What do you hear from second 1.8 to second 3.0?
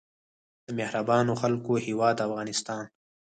هیواد افغانستان.